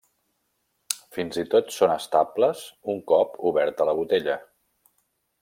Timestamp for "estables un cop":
1.97-3.37